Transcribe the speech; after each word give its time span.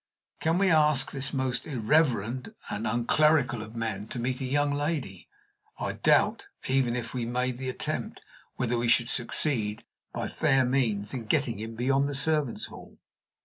Can 0.39 0.57
we 0.57 0.71
ask 0.71 1.11
this 1.11 1.31
most 1.31 1.67
irreverend 1.67 2.55
and 2.71 2.87
unclerical 2.87 3.61
of 3.61 3.75
men 3.75 4.07
to 4.07 4.17
meet 4.17 4.41
a 4.41 4.45
young 4.45 4.73
lady? 4.73 5.29
I 5.77 5.91
doubt, 5.93 6.47
even 6.67 6.95
if 6.95 7.13
we 7.13 7.23
made 7.23 7.59
the 7.59 7.69
attempt, 7.69 8.23
whether 8.55 8.79
we 8.79 8.87
should 8.87 9.09
succeed, 9.09 9.83
by 10.11 10.27
fair 10.27 10.65
means, 10.65 11.13
in 11.13 11.25
getting 11.25 11.59
him 11.59 11.75
beyond 11.75 12.09
the 12.09 12.15
servants' 12.15 12.65
hall. 12.65 12.97